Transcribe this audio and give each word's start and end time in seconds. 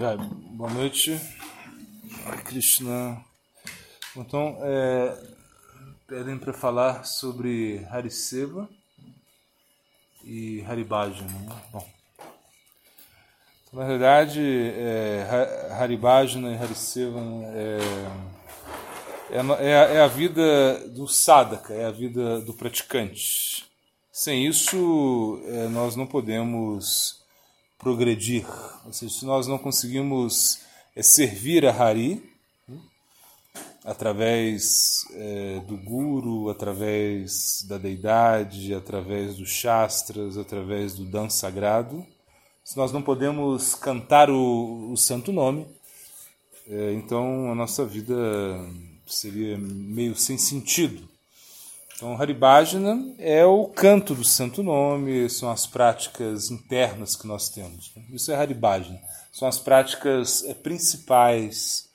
Boa 0.00 0.70
noite, 0.70 1.20
Krishna. 2.46 3.22
Então, 4.16 4.56
é, 4.62 5.14
pedem 6.06 6.38
para 6.38 6.54
falar 6.54 7.04
sobre 7.04 7.86
Hariseva 7.90 8.66
e 10.24 10.64
Haribhajana. 10.66 11.30
Né? 11.30 11.62
Bom, 11.70 11.86
então, 13.62 13.78
na 13.78 13.84
verdade, 13.84 14.40
é, 14.40 15.68
Haribhajana 15.78 16.50
e 16.50 16.56
Hariseva 16.56 17.20
é, 17.52 17.78
é, 19.32 19.66
é, 19.66 19.96
é 19.96 20.00
a 20.00 20.06
vida 20.06 20.88
do 20.88 21.06
sadhaka, 21.06 21.74
é 21.74 21.84
a 21.84 21.90
vida 21.90 22.40
do 22.40 22.54
praticante. 22.54 23.66
Sem 24.10 24.46
isso, 24.46 25.42
é, 25.44 25.68
nós 25.68 25.94
não 25.94 26.06
podemos 26.06 27.19
progredir. 27.80 28.46
Ou 28.84 28.92
seja, 28.92 29.12
se 29.12 29.24
nós 29.24 29.46
não 29.46 29.58
conseguimos 29.58 30.60
é, 30.94 31.02
servir 31.02 31.66
a 31.66 31.72
Hari 31.72 32.22
né, 32.68 32.78
através 33.84 35.04
é, 35.14 35.60
do 35.66 35.76
guru, 35.76 36.50
através 36.50 37.64
da 37.66 37.78
deidade, 37.78 38.74
através 38.74 39.36
dos 39.36 39.48
shastras, 39.48 40.36
através 40.36 40.94
do 40.94 41.04
dan 41.04 41.28
sagrado, 41.28 42.06
se 42.62 42.76
nós 42.76 42.92
não 42.92 43.02
podemos 43.02 43.74
cantar 43.74 44.30
o, 44.30 44.92
o 44.92 44.96
santo 44.96 45.32
nome, 45.32 45.66
é, 46.68 46.92
então 46.92 47.50
a 47.50 47.54
nossa 47.54 47.84
vida 47.84 48.14
seria 49.06 49.58
meio 49.58 50.14
sem 50.14 50.38
sentido. 50.38 51.09
Então, 52.00 52.18
Haribhajana 52.18 53.14
é 53.18 53.44
o 53.44 53.66
canto 53.66 54.14
do 54.14 54.24
santo 54.24 54.62
nome, 54.62 55.28
são 55.28 55.50
as 55.50 55.66
práticas 55.66 56.50
internas 56.50 57.14
que 57.14 57.26
nós 57.26 57.50
temos. 57.50 57.92
Isso 58.08 58.32
é 58.32 58.36
Haribhajana. 58.36 58.98
São 59.30 59.46
as 59.46 59.58
práticas 59.58 60.42
eh, 60.44 60.54
principais, 60.54 61.90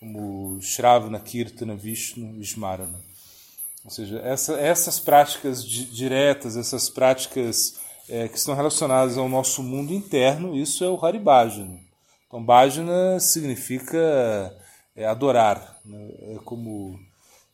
como 0.00 0.60
Shravana, 0.60 1.20
Kirtana, 1.20 1.76
Vishnu 1.76 2.34
e 2.34 2.40
Smarana. 2.40 2.98
Ou 3.84 3.92
seja, 3.92 4.18
essa, 4.24 4.54
essas 4.54 4.98
práticas 4.98 5.64
diretas, 5.64 6.56
essas 6.56 6.90
práticas 6.90 7.78
é, 8.08 8.26
que 8.26 8.36
estão 8.36 8.56
relacionadas 8.56 9.16
ao 9.16 9.28
nosso 9.28 9.62
mundo 9.62 9.94
interno, 9.94 10.56
isso 10.56 10.82
é 10.82 10.88
o 10.88 10.98
Haribhajana. 11.00 11.78
Então, 12.26 12.44
Bhajana 12.44 13.20
significa 13.20 14.52
é, 14.96 15.06
adorar. 15.06 15.78
Né? 15.84 16.08
É 16.34 16.38
como 16.44 16.98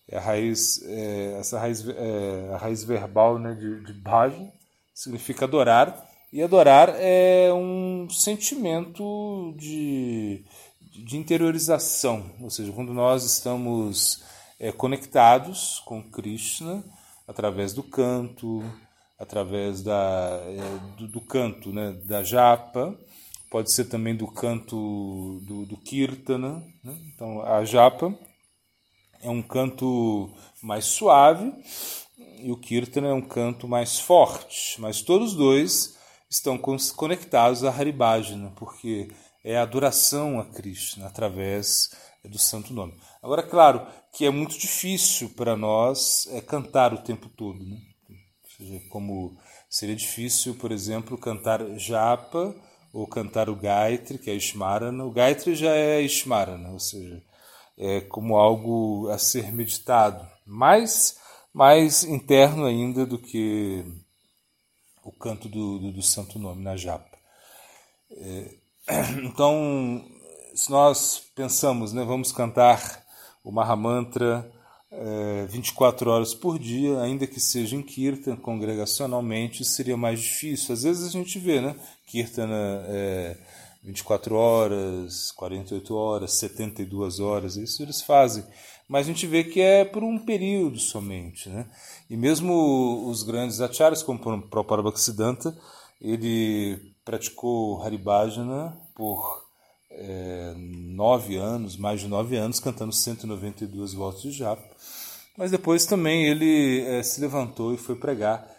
é 0.08 0.18
a 0.18 0.20
raiz, 0.20 0.82
é, 0.84 1.36
essa 1.40 1.58
raiz, 1.58 1.86
é, 1.88 2.50
a 2.52 2.56
raiz 2.56 2.84
verbal 2.84 3.38
né, 3.38 3.54
de, 3.54 3.84
de 3.84 3.92
bhajan, 3.92 4.50
significa 4.94 5.44
adorar, 5.44 6.08
e 6.32 6.42
adorar 6.42 6.94
é 6.98 7.52
um 7.52 8.08
sentimento 8.10 9.54
de, 9.56 10.44
de 11.06 11.16
interiorização, 11.16 12.32
ou 12.40 12.50
seja, 12.50 12.72
quando 12.72 12.92
nós 12.92 13.24
estamos 13.24 14.22
é, 14.58 14.72
conectados 14.72 15.80
com 15.84 16.02
Krishna 16.02 16.84
através 17.26 17.72
do 17.72 17.82
canto, 17.82 18.62
através 19.18 19.82
da, 19.82 20.40
é, 20.44 20.96
do, 20.98 21.08
do, 21.08 21.20
canto, 21.20 21.72
né, 21.72 21.92
da 22.04 22.22
japa, 22.22 22.98
pode 23.50 23.72
ser 23.72 23.84
também 23.84 24.14
do 24.14 24.26
canto 24.26 25.40
do, 25.42 25.64
do 25.64 25.76
kirtana, 25.76 26.62
né? 26.82 26.98
então 27.14 27.42
a 27.42 27.64
japa 27.64 28.12
é 29.24 29.30
um 29.30 29.42
canto 29.42 30.30
mais 30.62 30.84
suave 30.84 31.52
e 32.38 32.52
o 32.52 32.56
Kirtan 32.56 33.06
é 33.06 33.12
um 33.12 33.22
canto 33.22 33.66
mais 33.66 33.98
forte, 33.98 34.80
mas 34.80 35.00
todos 35.00 35.34
dois 35.34 35.96
estão 36.28 36.58
conectados 36.58 37.64
a 37.64 37.70
Haribhajana, 37.70 38.52
porque 38.54 39.08
é 39.42 39.56
a 39.56 39.62
adoração 39.62 40.38
a 40.38 40.44
Krishna 40.44 41.06
através 41.06 41.90
do 42.24 42.38
santo 42.38 42.72
nome. 42.72 42.94
Agora, 43.22 43.42
claro 43.42 43.86
que 44.12 44.24
é 44.24 44.30
muito 44.30 44.58
difícil 44.58 45.30
para 45.30 45.56
nós 45.56 46.26
é, 46.30 46.40
cantar 46.40 46.92
o 46.92 46.98
tempo 46.98 47.28
todo, 47.28 47.64
né? 47.64 47.78
Seja, 48.56 48.80
como 48.88 49.36
seria 49.68 49.96
difícil, 49.96 50.54
por 50.54 50.70
exemplo, 50.70 51.18
cantar 51.18 51.60
japa 51.76 52.54
ou 52.92 53.06
cantar 53.06 53.50
o 53.50 53.56
Gayatri, 53.56 54.18
que 54.18 54.30
é 54.30 54.34
Ishmarana. 54.34 55.04
O 55.04 55.10
Gayatri 55.10 55.54
já 55.54 55.74
é 55.74 56.00
Ishmarana, 56.00 56.70
ou 56.70 56.78
seja, 56.78 57.20
é, 57.76 58.00
como 58.00 58.36
algo 58.36 59.08
a 59.10 59.18
ser 59.18 59.52
meditado, 59.52 60.26
mais, 60.46 61.18
mais 61.52 62.04
interno 62.04 62.64
ainda 62.64 63.04
do 63.04 63.18
que 63.18 63.84
o 65.02 65.12
canto 65.12 65.48
do, 65.48 65.78
do, 65.78 65.92
do 65.92 66.02
Santo 66.02 66.38
Nome 66.38 66.62
na 66.62 66.76
japa. 66.76 67.18
É, 68.10 68.54
então, 69.22 70.04
se 70.54 70.70
nós 70.70 71.22
pensamos, 71.34 71.92
né, 71.92 72.04
vamos 72.04 72.32
cantar 72.32 73.04
o 73.42 73.52
Mahamantra 73.52 74.50
é, 74.90 75.46
24 75.46 76.10
horas 76.10 76.34
por 76.34 76.58
dia, 76.58 77.00
ainda 77.00 77.26
que 77.26 77.40
seja 77.40 77.76
em 77.76 77.82
Kirtan, 77.82 78.36
congregacionalmente, 78.36 79.64
seria 79.64 79.96
mais 79.96 80.20
difícil. 80.20 80.72
Às 80.72 80.84
vezes 80.84 81.08
a 81.08 81.10
gente 81.10 81.38
vê, 81.38 81.60
né? 81.60 81.74
Kirtana 82.06 82.84
é, 82.86 83.36
24 83.84 84.34
horas, 84.34 85.30
48 85.32 85.94
horas, 85.94 86.32
72 86.32 87.20
horas, 87.20 87.56
isso 87.56 87.82
eles 87.82 88.00
fazem. 88.00 88.42
Mas 88.88 89.06
a 89.06 89.10
gente 89.10 89.26
vê 89.26 89.44
que 89.44 89.60
é 89.60 89.84
por 89.84 90.02
um 90.02 90.18
período 90.18 90.78
somente. 90.78 91.48
Né? 91.48 91.66
E 92.08 92.16
mesmo 92.16 93.08
os 93.08 93.22
grandes 93.22 93.60
acharyas, 93.60 94.02
como 94.02 94.20
o 94.20 94.82
Bhaktisiddhanta, 94.82 95.56
ele 96.00 96.94
praticou 97.04 97.82
Haribhajana 97.82 98.76
por 98.94 99.44
é, 99.90 100.54
nove 100.56 101.36
anos, 101.36 101.76
mais 101.76 102.00
de 102.00 102.08
nove 102.08 102.36
anos, 102.36 102.60
cantando 102.60 102.92
192 102.92 103.92
voltas 103.92 104.22
de 104.22 104.32
japa. 104.32 104.64
Mas 105.36 105.50
depois 105.50 105.84
também 105.84 106.24
ele 106.26 106.80
é, 106.82 107.02
se 107.02 107.20
levantou 107.20 107.74
e 107.74 107.78
foi 107.78 107.96
pregar. 107.96 108.50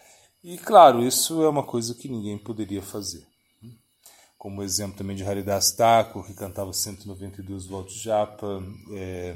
E 0.44 0.57
claro, 0.57 1.03
isso 1.03 1.42
é 1.42 1.50
uma 1.50 1.63
coisa 1.63 1.96
que 1.96 2.07
ninguém 2.07 2.38
poderia 2.38 2.81
fazer 2.81 3.25
como 4.45 4.61
exemplo 4.61 4.95
também 4.95 5.16
de 5.16 5.23
Haridas 5.23 5.72
Thakur, 5.72 6.23
que 6.23 6.35
cantava 6.35 6.72
192 6.72 7.66
voltas 7.66 7.95
de 7.95 8.03
japa, 8.03 8.63
é, 8.94 9.33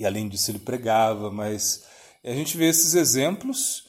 e 0.00 0.06
além 0.06 0.30
disso 0.30 0.50
ele 0.50 0.58
pregava, 0.58 1.30
mas 1.30 1.84
a 2.24 2.30
gente 2.30 2.56
vê 2.56 2.70
esses 2.70 2.94
exemplos. 2.94 3.84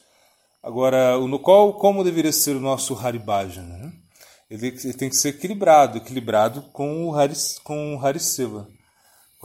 Agora, 0.62 1.18
no 1.20 1.38
qual, 1.38 1.72
como 1.72 2.04
deveria 2.04 2.32
ser 2.32 2.54
o 2.54 2.60
nosso 2.60 2.92
Haribhajana? 2.98 3.78
Né? 3.78 3.92
Ele, 4.50 4.66
ele, 4.66 4.92
tem 4.92 5.08
que 5.08 5.16
ser 5.16 5.30
equilibrado, 5.30 5.96
equilibrado 5.96 6.60
com 6.70 7.06
o, 7.06 7.14
Haris, 7.14 7.58
com 7.60 7.96
o 7.96 8.06
Hariseva. 8.06 8.68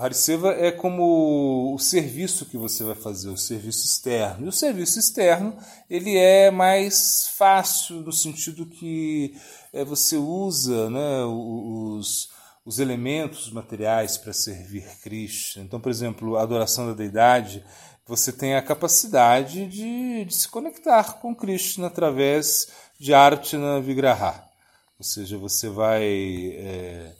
Hariseva 0.01 0.53
é 0.53 0.71
como 0.71 1.75
o 1.75 1.77
serviço 1.77 2.47
que 2.47 2.57
você 2.57 2.83
vai 2.83 2.95
fazer, 2.95 3.29
o 3.29 3.37
serviço 3.37 3.85
externo. 3.85 4.47
E 4.47 4.49
o 4.49 4.51
serviço 4.51 4.97
externo 4.97 5.55
ele 5.87 6.17
é 6.17 6.49
mais 6.49 7.27
fácil 7.37 7.97
no 7.97 8.11
sentido 8.11 8.65
que 8.65 9.35
é, 9.71 9.85
você 9.85 10.17
usa 10.17 10.89
né, 10.89 11.23
os, 11.25 12.31
os 12.65 12.79
elementos 12.79 13.51
materiais 13.51 14.17
para 14.17 14.33
servir 14.33 14.85
Cristo. 15.03 15.59
Então, 15.59 15.79
por 15.79 15.91
exemplo, 15.91 16.35
a 16.35 16.41
adoração 16.41 16.87
da 16.87 16.93
deidade, 16.93 17.63
você 18.07 18.33
tem 18.33 18.55
a 18.55 18.61
capacidade 18.63 19.67
de, 19.67 20.25
de 20.25 20.33
se 20.33 20.47
conectar 20.47 21.19
com 21.19 21.35
Cristo 21.35 21.85
através 21.85 22.69
de 22.99 23.13
Artana 23.13 23.79
Vigraha. 23.79 24.49
Ou 24.97 25.03
seja, 25.03 25.37
você 25.37 25.69
vai 25.69 26.03
é, 26.03 27.11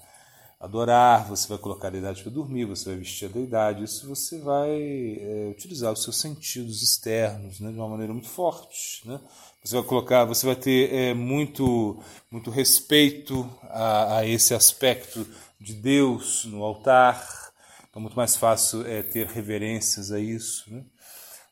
adorar, 0.62 1.28
você 1.28 1.48
vai 1.48 1.58
colocar 1.58 1.88
a 1.88 1.92
deidade 1.92 2.22
para 2.22 2.32
dormir, 2.32 2.66
você 2.66 2.86
vai 2.86 3.00
vestir 3.00 3.26
a 3.26 3.34
deidade, 3.34 3.84
isso 3.84 4.08
você 4.08 4.38
vai 4.40 4.70
é, 4.70 5.50
utilizar 5.50 5.92
os 5.92 6.04
seus 6.04 6.20
sentidos 6.22 6.84
externos 6.84 7.60
né, 7.60 7.72
de 7.72 7.78
uma 7.78 7.90
maneira 7.90 8.14
muito 8.14 8.30
forte. 8.30 9.02
Né? 9.08 9.20
Você 9.64 9.76
vai 9.76 9.84
colocar, 9.84 10.24
você 10.24 10.46
vai 10.46 10.56
ter 10.56 10.94
é, 10.94 11.14
muito, 11.16 12.00
muito 12.30 12.52
respeito 12.52 13.50
a, 13.64 14.18
a, 14.18 14.28
esse 14.28 14.54
aspecto 14.54 15.28
de 15.60 15.74
Deus 15.74 16.46
no 16.46 16.64
altar, 16.64 17.28
então 17.90 18.00
é 18.00 18.04
muito 18.04 18.16
mais 18.16 18.36
fácil 18.36 18.86
é, 18.86 19.02
ter 19.02 19.26
reverências 19.26 20.12
a 20.12 20.20
isso. 20.20 20.72
Né? 20.72 20.84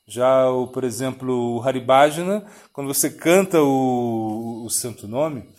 Já, 0.05 0.49
o, 0.51 0.67
por 0.67 0.83
exemplo, 0.83 1.55
o 1.57 1.63
Haribhajana, 1.63 2.45
quando 2.71 2.87
você 2.87 3.09
canta 3.09 3.59
o, 3.59 4.65
o 4.65 4.69
Santo 4.69 5.07
Nome, 5.07 5.49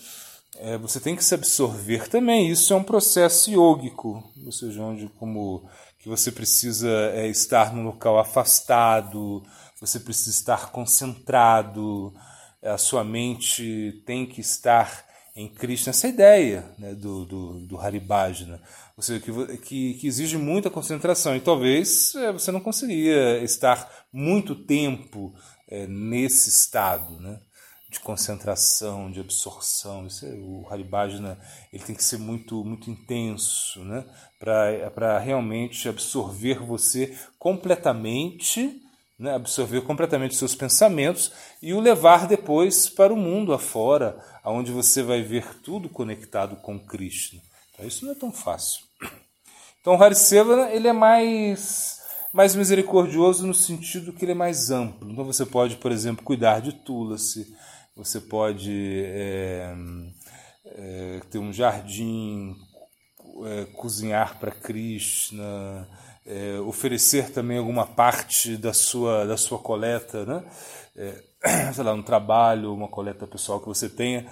é, 0.61 0.77
você 0.77 1.01
tem 1.01 1.17
que 1.17 1.25
se 1.25 1.35
absorver 1.35 2.09
também. 2.09 2.51
Isso 2.51 2.73
é 2.73 2.77
um 2.77 2.85
processo 2.85 3.51
yógico, 3.51 4.23
ou 4.45 4.53
seja, 4.53 4.83
onde 4.83 5.09
como 5.19 5.69
que 5.99 6.09
você 6.09 6.31
precisa 6.31 6.89
é, 7.15 7.27
estar 7.29 7.75
num 7.75 7.83
local 7.83 8.19
afastado, 8.19 9.43
você 9.81 9.99
precisa 9.99 10.31
estar 10.31 10.71
concentrado, 10.71 12.12
a 12.62 12.77
sua 12.77 13.03
mente 13.03 14.03
tem 14.05 14.27
que 14.27 14.41
estar 14.41 15.07
em 15.35 15.49
Krishna. 15.49 15.91
Essa 15.91 16.09
ideia 16.09 16.71
né, 16.79 16.95
do, 16.95 17.25
do, 17.25 17.61
do 17.61 17.81
Haribhajana, 17.81 18.61
ou 18.97 19.03
seja, 19.03 19.21
que, 19.21 19.57
que, 19.59 19.95
que, 19.95 20.07
exige 20.07 20.37
muita 20.37 20.69
concentração 20.69 21.35
e 21.35 21.41
talvez 21.41 22.15
é, 22.15 22.33
você 22.33 22.53
não 22.53 22.61
conseguiria 22.61 23.43
estar 23.43 24.07
muito 24.12 24.55
tempo 24.55 25.35
é, 25.67 25.87
nesse 25.87 26.51
estado, 26.51 27.19
né? 27.19 27.41
De 27.91 27.99
concentração, 28.01 29.11
de 29.11 29.21
absorção. 29.21 30.07
Isso 30.07 30.25
é, 30.25 30.31
o 30.31 30.65
Haribhajana 30.71 31.39
ele 31.73 31.83
tem 31.83 31.95
que 31.95 32.05
ser 32.05 32.19
muito 32.19 32.65
muito 32.65 32.89
intenso, 32.89 33.85
né? 33.85 34.05
Para 34.39 35.19
realmente 35.19 35.89
absorver 35.89 36.61
você 36.61 37.19
completamente, 37.39 38.81
né? 39.19 39.35
absorver 39.35 39.83
completamente 39.83 40.37
seus 40.37 40.55
pensamentos 40.55 41.33
e 41.61 41.75
o 41.75 41.81
levar 41.81 42.27
depois 42.27 42.89
para 42.89 43.13
o 43.13 43.17
mundo 43.17 43.53
afora, 43.53 44.19
aonde 44.43 44.71
você 44.71 45.03
vai 45.03 45.21
ver 45.23 45.61
tudo 45.61 45.89
conectado 45.89 46.57
com 46.57 46.79
Krishna. 46.79 47.43
Então, 47.75 47.87
isso 47.87 48.05
não 48.07 48.13
é 48.13 48.15
tão 48.15 48.33
fácil. 48.33 48.85
Então, 49.81 49.97
o 49.97 50.03
Harisevana 50.03 50.71
ele 50.71 50.89
é 50.89 50.93
mais 50.93 52.01
mais 52.33 52.55
misericordioso 52.55 53.47
no 53.47 53.55
sentido 53.55 54.13
que 54.13 54.25
ele 54.25 54.33
é 54.33 54.37
mais 54.37 54.71
amplo. 54.71 55.11
Então 55.11 55.25
você 55.25 55.45
pode, 55.45 55.77
por 55.77 55.91
exemplo, 55.91 56.25
cuidar 56.25 56.61
de 56.61 56.73
Tulasi, 56.73 57.53
você 58.02 58.19
pode 58.19 59.05
é, 59.05 59.75
é, 60.64 61.20
ter 61.31 61.38
um 61.38 61.52
jardim, 61.52 62.56
é, 63.44 63.67
cozinhar 63.76 64.38
para 64.38 64.50
Krishna, 64.50 65.87
é, 66.26 66.58
oferecer 66.61 67.31
também 67.31 67.58
alguma 67.58 67.87
parte 67.87 68.56
da 68.56 68.73
sua, 68.73 69.26
da 69.26 69.37
sua 69.37 69.58
coleta, 69.58 70.25
né? 70.25 70.44
É, 70.97 71.73
sei 71.75 71.85
lá, 71.85 71.93
um 71.93 72.02
trabalho, 72.02 72.73
uma 72.73 72.88
coleta 72.88 73.26
pessoal 73.26 73.61
que 73.61 73.67
você 73.67 73.88
tenha 73.88 74.26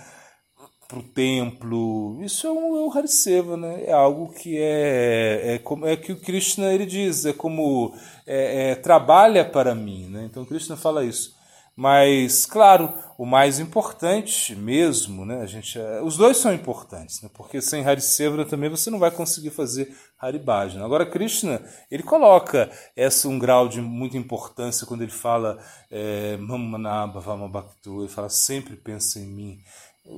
para 0.87 0.99
o 0.99 1.03
templo. 1.03 2.19
Isso 2.23 2.47
é 2.47 2.51
um, 2.51 2.77
é 2.77 2.81
um 2.81 2.97
Hariseva, 2.97 3.55
né? 3.59 3.85
É 3.85 3.93
algo 3.93 4.33
que 4.33 4.57
é, 4.57 5.55
é, 5.55 5.59
como, 5.59 5.87
é 5.87 5.95
que 5.95 6.13
o 6.13 6.21
Krishna 6.21 6.73
ele 6.73 6.87
diz, 6.87 7.27
é 7.27 7.35
como 7.35 7.95
é, 8.27 8.71
é, 8.71 8.75
trabalha 8.77 9.45
para 9.45 9.75
mim, 9.75 10.09
né? 10.09 10.25
Então 10.25 10.47
Krishna 10.47 10.75
fala 10.75 11.05
isso. 11.05 11.38
Mas, 11.81 12.45
claro, 12.45 12.93
o 13.17 13.25
mais 13.25 13.61
importante 13.61 14.53
mesmo, 14.57 15.25
né? 15.25 15.41
A 15.41 15.47
gente, 15.47 15.79
é, 15.79 16.03
os 16.03 16.17
dois 16.17 16.37
são 16.37 16.53
importantes, 16.53 17.23
né? 17.23 17.31
Porque 17.33 17.63
sem 17.63 17.87
Harisevana 17.87 18.45
também 18.45 18.69
você 18.69 18.91
não 18.91 18.99
vai 18.99 19.13
conseguir 19.13 19.51
fazer 19.51 19.97
Haribhajana. 20.19 20.85
Agora, 20.85 21.07
Krishna, 21.07 21.63
ele 21.89 22.03
coloca 22.03 22.69
essa 22.97 23.29
um 23.29 23.39
grau 23.39 23.69
de 23.69 23.81
muita 23.81 24.17
importância 24.17 24.89
quando 24.89 25.03
ele 25.03 25.13
fala 25.13 25.57
é, 25.89 26.37
Vamabhaktu, 26.37 28.01
ele 28.01 28.09
fala 28.09 28.29
sempre 28.29 28.75
pensa 28.75 29.21
em 29.21 29.27
mim 29.27 29.61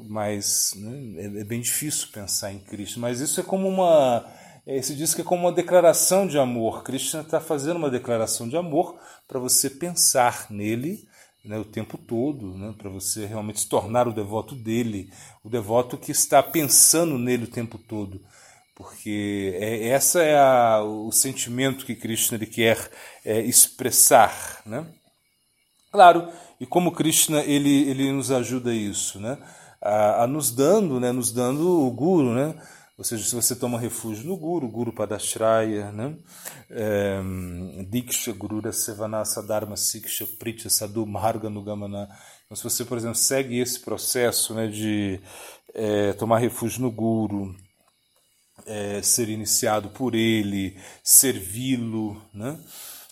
mas 0.09 0.73
né, 0.77 1.21
é, 1.21 1.41
é, 1.41 1.45
bem 1.45 1.61
difícil 1.61 2.09
pensar 2.11 2.53
em 2.53 2.61
Cristo. 2.61 2.99
Mas 2.99 3.21
isso 3.21 3.39
é 3.39 3.43
como 3.43 3.69
uma. 3.69 4.25
É, 4.67 4.81
se 4.81 4.95
diz 4.95 5.13
que 5.13 5.21
é 5.21 5.25
como 5.25 5.43
uma 5.43 5.53
declaração 5.53 6.27
de 6.27 6.39
amor. 6.39 6.85
Krishna 6.85 7.21
está 7.21 7.39
fazendo 7.39 7.77
uma 7.77 7.91
declaração 7.91 8.49
de 8.49 8.57
amor 8.57 8.99
para 9.29 9.39
você 9.39 9.69
pensar 9.69 10.47
nele 10.49 11.07
né, 11.45 11.59
o 11.59 11.65
tempo 11.65 11.97
todo, 11.99 12.57
né, 12.57 12.75
para 12.77 12.91
você 12.91 13.27
realmente 13.27 13.61
se 13.61 13.69
tornar 13.69 14.07
o 14.07 14.13
devoto 14.13 14.55
dele, 14.55 15.11
o 15.43 15.49
devoto 15.49 15.97
que 15.97 16.13
está 16.13 16.43
pensando 16.43 17.19
nele 17.19 17.45
o 17.45 17.51
tempo 17.51 17.79
todo. 17.79 18.21
Porque 18.75 19.53
é, 19.61 19.89
essa 19.89 20.23
é 20.23 20.39
a, 20.39 20.83
o 20.83 21.13
sentimento 21.13 21.85
que 21.85 21.95
Krishna 21.95 22.37
ele 22.37 22.47
quer 22.47 22.91
é, 23.25 23.41
expressar. 23.41 24.63
Né? 24.65 24.87
Claro, 25.93 26.29
e 26.59 26.67
como 26.67 26.93
Krishna 26.93 27.41
ele, 27.41 27.91
ele 27.91 28.13
nos 28.13 28.31
ajuda 28.31 28.71
a 28.71 28.75
isso, 28.75 29.21
né? 29.21 29.39
a, 29.81 30.25
a 30.25 30.27
nos 30.27 30.51
dando, 30.51 31.01
né, 31.01 31.11
nos 31.11 31.33
dando 31.33 31.87
o 31.87 31.91
guru, 31.91 32.35
né? 32.35 32.55
Ou 33.01 33.05
seja, 33.05 33.25
se 33.25 33.35
você 33.35 33.57
toma 33.57 33.81
refúgio 33.81 34.27
no 34.27 34.37
guru, 34.37 34.69
guru 34.69 34.93
padashraya, 34.93 35.91
né? 35.91 36.15
É, 36.69 37.19
diksha, 37.89 38.31
gurura, 38.31 38.75
sevanasa, 38.75 39.43
dharma, 39.43 39.75
siksha, 39.75 40.27
pritya, 40.39 40.69
sadhu, 40.69 41.07
marga, 41.07 41.49
nugamana. 41.49 42.11
Então, 42.45 42.55
se 42.55 42.63
você, 42.63 42.85
por 42.85 42.99
exemplo, 42.99 43.17
segue 43.17 43.59
esse 43.59 43.81
processo 43.81 44.53
né, 44.53 44.67
de 44.67 45.19
é, 45.73 46.13
tomar 46.13 46.41
refúgio 46.41 46.83
no 46.83 46.91
guru, 46.91 47.57
é, 48.67 49.01
ser 49.01 49.31
iniciado 49.31 49.89
por 49.89 50.15
ele, 50.15 50.79
servi-lo, 51.03 52.23
né? 52.35 52.61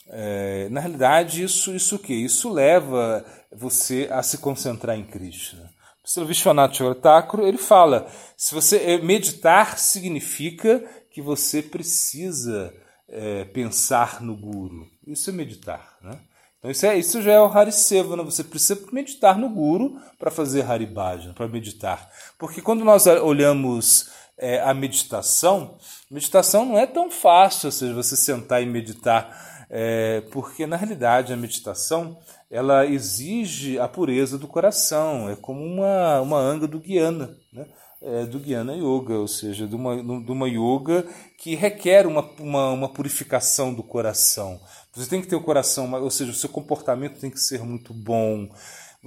É, 0.09 0.69
na 0.69 0.81
realidade, 0.81 1.43
isso, 1.43 1.75
isso 1.75 1.97
o 1.97 1.99
que? 1.99 2.13
Isso 2.13 2.53
leva 2.53 3.25
você 3.51 4.07
a 4.11 4.23
se 4.23 4.37
concentrar 4.37 4.99
em 4.99 5.05
Krishna. 5.07 5.78
Vishwanath 6.17 6.79
Thakur, 7.03 7.41
ele 7.41 7.59
fala, 7.59 8.11
se 8.37 8.55
você 8.55 8.77
eh, 8.77 8.99
meditar 8.99 9.79
significa 9.79 10.85
que 11.11 11.21
você 11.21 11.61
precisa 11.63 12.73
é, 13.09 13.45
pensar 13.45 14.21
no 14.21 14.37
Guru. 14.37 14.87
Isso 15.07 15.31
é 15.31 15.33
meditar, 15.33 15.97
né? 16.03 16.19
Então 16.59 16.71
isso, 16.71 16.87
é, 16.87 16.99
isso 16.99 17.23
já 17.23 17.33
é 17.33 17.41
o 17.41 17.47
Harisevana, 17.47 18.23
você 18.23 18.43
precisa 18.43 18.79
meditar 18.93 19.39
no 19.39 19.49
Guru 19.49 20.01
para 20.19 20.31
fazer 20.31 20.63
Haribhajan, 20.63 21.33
para 21.33 21.47
meditar. 21.47 22.11
Porque 22.37 22.61
quando 22.61 22.85
nós 22.85 23.07
olhamos 23.07 24.11
é, 24.37 24.61
a 24.61 24.75
meditação, 24.75 25.79
meditação 26.11 26.65
não 26.67 26.79
é 26.79 26.87
tão 26.87 27.11
fácil, 27.11 27.67
ou 27.67 27.73
seja, 27.73 27.95
você 27.95 28.17
sentar 28.17 28.61
e 28.61 28.67
meditar, 28.67 29.67
é, 29.71 30.23
porque 30.33 30.67
na 30.67 30.77
realidade 30.77 31.33
a 31.33 31.37
meditação 31.37 32.19
ela 32.51 32.87
exige 32.87 33.79
a 33.79 33.87
pureza 33.87 34.39
do 34.39 34.49
coração, 34.49 35.29
é 35.29 35.37
como 35.37 35.63
uma, 35.63 36.21
uma 36.21 36.39
anga 36.39 36.67
do 36.67 36.81
Guiana, 36.81 37.37
né? 37.53 37.67
É, 38.01 38.25
do 38.25 38.39
Guiana 38.39 38.75
Yoga, 38.75 39.15
ou 39.15 39.27
seja, 39.27 39.67
de 39.67 39.75
uma, 39.75 39.97
de 39.97 40.31
uma 40.31 40.49
yoga 40.49 41.05
que 41.37 41.57
requer 41.57 42.07
uma, 42.07 42.23
uma, 42.39 42.71
uma 42.71 42.89
purificação 42.89 43.75
do 43.75 43.83
coração. 43.83 44.61
Você 44.95 45.11
tem 45.11 45.21
que 45.21 45.27
ter 45.27 45.35
o 45.35 45.43
coração, 45.43 45.93
ou 45.93 46.11
seja, 46.11 46.31
o 46.31 46.35
seu 46.35 46.49
comportamento 46.49 47.19
tem 47.19 47.29
que 47.29 47.41
ser 47.41 47.61
muito 47.61 47.93
bom, 47.93 48.49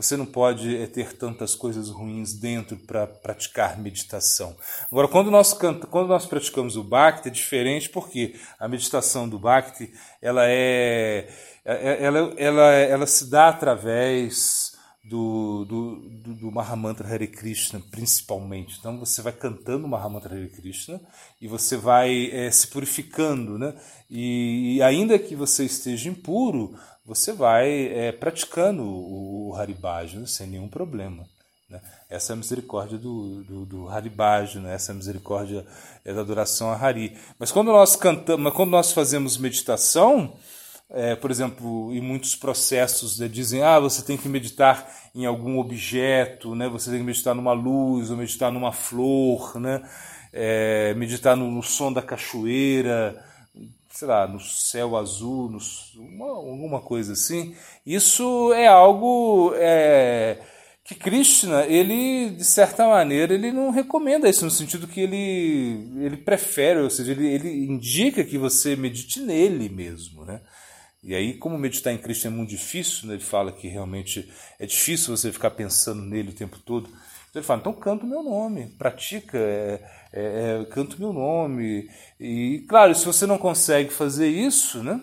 você 0.01 0.17
não 0.17 0.25
pode 0.25 0.75
é, 0.75 0.87
ter 0.87 1.13
tantas 1.13 1.55
coisas 1.55 1.89
ruins 1.89 2.33
dentro 2.33 2.77
para 2.77 3.05
praticar 3.07 3.79
meditação. 3.79 4.55
Agora, 4.91 5.07
quando 5.07 5.29
nós, 5.29 5.53
quando 5.53 6.07
nós 6.07 6.25
praticamos 6.25 6.75
o 6.75 6.83
Bhakti, 6.83 7.27
é 7.27 7.31
diferente 7.31 7.89
porque 7.89 8.35
a 8.59 8.67
meditação 8.67 9.27
do 9.27 9.39
Bhakti 9.39 9.91
ela 10.21 10.43
é 10.45 11.27
é, 11.63 11.73
é, 11.73 12.03
ela, 12.03 12.33
ela, 12.37 12.71
ela 12.73 13.05
se 13.05 13.29
dá 13.29 13.49
através 13.49 14.60
do, 15.03 15.65
do, 15.65 15.95
do, 16.09 16.33
do 16.35 16.51
Mahamantra 16.51 17.07
Hare 17.07 17.27
Krishna, 17.27 17.81
principalmente. 17.91 18.77
Então 18.79 18.99
você 18.99 19.21
vai 19.21 19.33
cantando 19.33 19.85
o 19.85 19.89
Mahamantra 19.89 20.35
Hare 20.35 20.49
Krishna 20.49 21.01
e 21.41 21.47
você 21.47 21.75
vai 21.75 22.29
é, 22.31 22.51
se 22.51 22.67
purificando, 22.67 23.57
né? 23.57 23.73
E, 24.09 24.75
e, 24.77 24.83
ainda 24.83 25.17
que 25.17 25.35
você 25.35 25.65
esteja 25.65 26.09
impuro, 26.09 26.77
você 27.05 27.33
vai 27.33 27.87
é, 27.87 28.11
praticando 28.11 28.83
o, 28.83 29.49
o 29.49 29.55
Haribhajana 29.55 30.27
sem 30.27 30.47
nenhum 30.47 30.67
problema. 30.67 31.25
Né? 31.67 31.81
Essa 32.09 32.33
é 32.33 32.35
a 32.35 32.37
misericórdia 32.37 32.97
do, 32.97 33.43
do, 33.43 33.65
do 33.65 33.89
Haribhajana, 33.89 34.67
né? 34.67 34.75
essa 34.75 34.91
é 34.91 34.93
a 34.93 34.97
misericórdia 34.97 35.65
é 36.05 36.13
da 36.13 36.21
adoração 36.21 36.69
a 36.69 36.75
Hari. 36.75 37.17
Mas 37.39 37.51
quando 37.51 37.71
nós 37.71 37.95
cantamos, 37.95 38.53
quando 38.53 38.69
nós 38.69 38.91
fazemos 38.91 39.37
meditação, 39.37 40.37
é, 40.93 41.15
por 41.15 41.31
exemplo, 41.31 41.93
em 41.93 42.01
muitos 42.01 42.35
processos 42.35 43.17
né, 43.17 43.27
dizem 43.27 43.63
ah, 43.63 43.79
você 43.79 44.01
tem 44.01 44.17
que 44.17 44.27
meditar 44.27 44.89
em 45.15 45.25
algum 45.25 45.57
objeto, 45.57 46.53
né, 46.53 46.67
você 46.67 46.89
tem 46.89 46.99
que 46.99 47.05
meditar 47.05 47.33
numa 47.33 47.53
luz, 47.53 48.11
ou 48.11 48.17
meditar 48.17 48.51
numa 48.51 48.73
flor, 48.73 49.59
né, 49.59 49.81
é, 50.33 50.93
meditar 50.95 51.35
no, 51.37 51.49
no, 51.49 51.63
som 51.63 51.93
da 51.93 52.01
cachoeira, 52.01 53.23
sei 53.89 54.07
lá, 54.07 54.27
no 54.27 54.39
céu 54.39 54.97
azul, 54.97 55.49
no, 55.49 55.59
uma, 55.95 56.27
alguma 56.27 56.81
coisa 56.81 57.13
assim. 57.13 57.55
Isso 57.85 58.51
é 58.53 58.67
algo 58.67 59.53
é, 59.55 60.39
que 60.83 60.95
Krishna, 60.95 61.65
ele, 61.67 62.31
de 62.31 62.43
certa 62.43 62.87
maneira, 62.87 63.33
ele 63.33 63.51
não 63.51 63.69
recomenda 63.69 64.29
isso, 64.29 64.43
no 64.43 64.51
sentido 64.51 64.87
que 64.87 64.99
ele, 64.99 65.89
ele 65.99 66.17
prefere, 66.17 66.81
ou 66.81 66.89
seja, 66.89 67.11
ele, 67.11 67.27
ele 67.27 67.65
indica 67.65 68.23
que 68.23 68.37
você 68.37 68.75
medite 68.75 69.21
nele 69.21 69.69
mesmo, 69.69 70.25
né? 70.25 70.41
E 71.03 71.15
aí, 71.15 71.33
como 71.33 71.57
meditar 71.57 71.91
em 71.93 71.97
Cristo 71.97 72.27
é 72.27 72.29
muito 72.29 72.49
difícil, 72.49 73.07
né? 73.07 73.15
ele 73.15 73.23
fala 73.23 73.51
que 73.51 73.67
realmente 73.67 74.31
é 74.59 74.65
difícil 74.65 75.15
você 75.15 75.31
ficar 75.31 75.51
pensando 75.51 76.01
nele 76.01 76.29
o 76.29 76.35
tempo 76.35 76.59
todo. 76.59 76.87
Então 77.29 77.39
ele 77.39 77.45
fala, 77.45 77.59
então 77.59 77.73
canta 77.73 78.05
o 78.05 78.07
meu 78.07 78.21
nome, 78.21 78.67
pratica, 78.77 79.37
é, 79.37 79.81
é, 80.13 80.61
é, 80.61 80.65
canta 80.65 80.95
o 80.95 80.99
meu 80.99 81.13
nome. 81.13 81.89
E 82.19 82.65
claro, 82.69 82.93
se 82.93 83.05
você 83.05 83.25
não 83.25 83.37
consegue 83.37 83.89
fazer 83.89 84.27
isso, 84.27 84.83
né? 84.83 85.01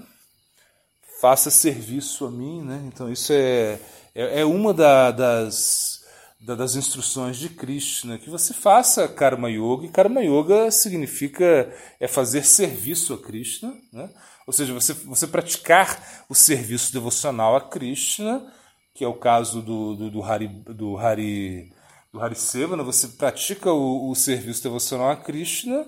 faça 1.21 1.50
serviço 1.50 2.26
a 2.26 2.31
mim. 2.31 2.62
Né? 2.62 2.83
Então 2.87 3.11
isso 3.11 3.33
é, 3.33 3.78
é, 4.14 4.40
é 4.40 4.45
uma 4.45 4.73
da, 4.73 5.11
das, 5.11 6.05
da, 6.40 6.55
das 6.55 6.76
instruções 6.76 7.37
de 7.37 7.49
Krishna, 7.49 8.14
né? 8.14 8.21
que 8.23 8.31
você 8.31 8.55
faça 8.55 9.09
Karma 9.09 9.50
Yoga, 9.50 9.87
e 9.87 9.90
Karma 9.90 10.23
Yoga 10.23 10.71
significa 10.71 11.73
é 11.99 12.07
fazer 12.07 12.45
serviço 12.45 13.14
a 13.14 13.19
Krishna, 13.19 13.75
né? 13.93 14.09
Ou 14.49 14.52
seja, 14.55 14.73
você, 14.73 14.95
você 14.95 15.26
praticar 15.26 16.25
o 16.26 16.35
serviço 16.35 16.90
devocional 16.90 17.55
a 17.55 17.61
Krishna, 17.61 18.50
que 18.95 19.05
é 19.05 19.07
o 19.07 19.12
caso 19.12 19.61
do, 19.61 19.95
do, 19.95 20.11
do 20.11 20.23
Hari, 20.23 20.49
do 20.49 20.97
Hari, 20.97 21.71
do 22.11 22.19
Hari 22.19 22.35
Sevana, 22.35 22.83
você 22.83 23.09
pratica 23.09 23.71
o, 23.71 24.11
o 24.11 24.14
serviço 24.14 24.62
devocional 24.62 25.11
a 25.11 25.17
Krishna 25.17 25.87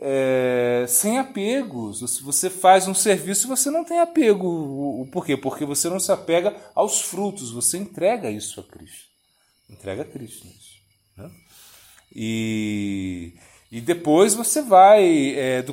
é, 0.00 0.84
sem 0.88 1.20
apegos. 1.20 2.00
Você 2.00 2.50
faz 2.50 2.88
um 2.88 2.94
serviço 2.94 3.46
você 3.46 3.70
não 3.70 3.84
tem 3.84 4.00
apego. 4.00 4.48
O, 4.48 5.02
o, 5.02 5.06
por 5.06 5.24
quê? 5.24 5.36
Porque 5.36 5.64
você 5.64 5.88
não 5.88 6.00
se 6.00 6.10
apega 6.10 6.56
aos 6.74 7.02
frutos, 7.02 7.52
você 7.52 7.78
entrega 7.78 8.28
isso 8.28 8.58
a 8.58 8.64
Krishna. 8.64 9.12
Entrega 9.70 10.02
a 10.02 10.06
Krishna. 10.06 10.50
Né? 11.16 11.30
E, 12.12 13.34
e 13.72 13.80
depois 13.80 14.34
você 14.34 14.60
vai, 14.60 15.34
é, 15.34 15.62
do, 15.62 15.72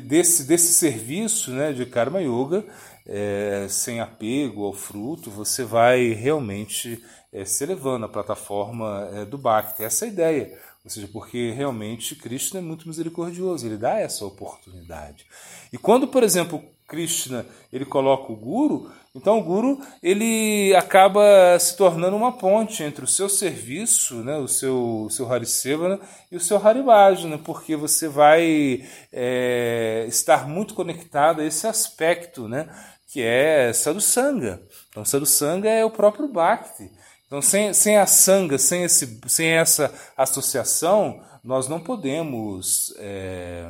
desse, 0.00 0.42
desse 0.42 0.72
serviço 0.72 1.52
né, 1.52 1.72
de 1.72 1.86
Karma 1.86 2.20
Yoga, 2.20 2.64
é, 3.06 3.68
sem 3.70 4.00
apego 4.00 4.64
ao 4.64 4.72
fruto, 4.72 5.30
você 5.30 5.62
vai 5.62 6.08
realmente 6.08 7.00
é, 7.32 7.44
se 7.44 7.62
elevando 7.62 8.04
à 8.04 8.08
plataforma 8.08 9.08
é, 9.12 9.24
do 9.24 9.38
Bhakti. 9.38 9.84
Essa 9.84 10.06
é 10.06 10.08
a 10.08 10.10
ideia. 10.10 10.58
Ou 10.84 10.90
seja, 10.90 11.08
porque 11.12 11.52
realmente 11.52 12.16
Krishna 12.16 12.58
é 12.58 12.62
muito 12.62 12.88
misericordioso, 12.88 13.64
ele 13.64 13.76
dá 13.76 14.00
essa 14.00 14.24
oportunidade. 14.24 15.24
E 15.72 15.78
quando, 15.78 16.08
por 16.08 16.24
exemplo, 16.24 16.64
Krishna 16.86 17.46
ele 17.72 17.84
coloca 17.84 18.32
o 18.32 18.36
guru, 18.36 18.90
então 19.14 19.38
o 19.38 19.42
guru 19.42 19.80
ele 20.02 20.74
acaba 20.76 21.58
se 21.58 21.76
tornando 21.76 22.16
uma 22.16 22.32
ponte 22.32 22.82
entre 22.82 23.04
o 23.04 23.08
seu 23.08 23.28
serviço, 23.28 24.16
né, 24.16 24.36
o 24.36 24.46
seu, 24.46 25.04
o 25.06 25.10
seu 25.10 25.32
Harisevana 25.32 25.98
e 26.30 26.36
o 26.36 26.40
seu 26.40 26.58
Haribhajana, 26.58 27.38
porque 27.38 27.76
você 27.76 28.08
vai 28.08 28.84
é, 29.12 30.04
estar 30.08 30.46
muito 30.46 30.74
conectado 30.74 31.40
a 31.40 31.44
esse 31.44 31.66
aspecto, 31.66 32.46
né, 32.46 32.68
que 33.10 33.22
é 33.22 33.72
Sadhusanga. 33.72 34.62
Então 34.90 35.04
Sadhusanga 35.04 35.68
é 35.68 35.84
o 35.84 35.90
próprio 35.90 36.28
Bhakti. 36.28 36.90
Então, 37.26 37.42
sem, 37.42 37.72
sem 37.72 37.96
a 37.98 38.06
sanga, 38.06 38.56
sem, 38.56 38.84
esse, 38.84 39.20
sem 39.26 39.48
essa 39.48 39.92
associação, 40.16 41.20
nós 41.42 41.66
não 41.68 41.80
podemos 41.80 42.94
é, 42.98 43.68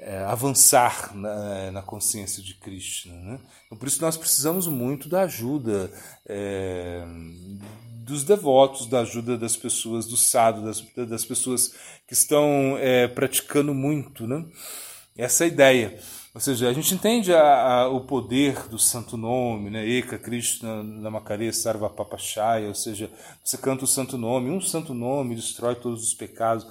é, 0.00 0.18
avançar 0.24 1.14
na, 1.14 1.70
na, 1.70 1.82
consciência 1.82 2.42
de 2.42 2.54
Krishna. 2.54 3.14
Né? 3.14 3.40
Então, 3.66 3.76
por 3.76 3.86
isso, 3.86 4.00
nós 4.00 4.16
precisamos 4.16 4.66
muito 4.66 5.08
da 5.08 5.22
ajuda 5.22 5.90
é, 6.26 7.04
dos 8.06 8.24
devotos, 8.24 8.86
da 8.86 9.00
ajuda 9.00 9.36
das 9.36 9.56
pessoas 9.56 10.06
do 10.06 10.16
sado, 10.16 10.64
das, 10.64 10.80
das 11.06 11.24
pessoas 11.24 11.74
que 12.08 12.14
estão 12.14 12.76
é, 12.78 13.08
praticando 13.08 13.74
muito. 13.74 14.26
Né? 14.26 14.44
Essa 15.16 15.44
é 15.44 15.46
a 15.46 15.48
ideia. 15.48 16.00
Ou 16.32 16.40
seja, 16.40 16.68
a 16.68 16.72
gente 16.72 16.94
entende 16.94 17.34
a, 17.34 17.42
a, 17.42 17.88
o 17.88 18.02
poder 18.02 18.68
do 18.68 18.78
santo 18.78 19.16
nome, 19.16 19.68
né? 19.68 19.84
Eka 19.84 20.16
Krishna 20.16 20.80
Namakare 20.80 21.52
Sarva 21.52 21.90
Papachaya, 21.90 22.68
ou 22.68 22.74
seja, 22.74 23.10
você 23.44 23.58
canta 23.58 23.84
o 23.84 23.88
santo 23.88 24.16
nome, 24.16 24.48
um 24.48 24.60
santo 24.60 24.94
nome 24.94 25.34
destrói 25.34 25.74
todos 25.74 26.04
os 26.04 26.14
pecados. 26.14 26.64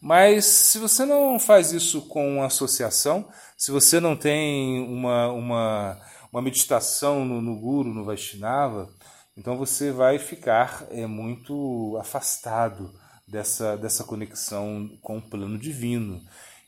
Mas 0.00 0.44
se 0.44 0.78
você 0.78 1.04
não 1.04 1.38
faz 1.38 1.72
isso 1.72 2.02
com 2.02 2.42
associação, 2.42 3.28
se 3.56 3.70
você 3.70 3.98
não 4.00 4.16
tem 4.16 4.82
uma, 4.88 5.28
uma, 5.32 6.00
uma 6.32 6.42
meditação 6.42 7.24
no, 7.24 7.40
no 7.40 7.58
Guru, 7.58 7.92
no 7.92 8.04
Vaishnava, 8.04 8.88
então 9.36 9.56
você 9.56 9.90
vai 9.92 10.18
ficar 10.18 10.86
é, 10.90 11.06
muito 11.06 11.96
afastado 12.00 12.92
dessa, 13.26 13.76
dessa 13.76 14.04
conexão 14.04 14.88
com 15.02 15.18
o 15.18 15.22
plano 15.22 15.58
divino. 15.58 16.22